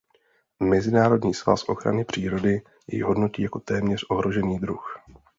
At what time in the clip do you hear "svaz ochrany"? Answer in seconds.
1.33-2.05